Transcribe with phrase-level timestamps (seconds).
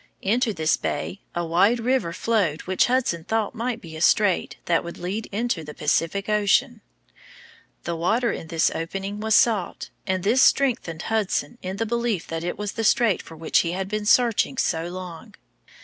[0.23, 4.83] Into this bay a wide river flowed which Hudson thought might be a strait that
[4.83, 6.81] would lead into the Pacific Ocean.
[7.83, 12.43] The water in this opening was salt, and this strengthened Hudson in the belief that
[12.43, 15.35] it was the strait for which he had been searching so long.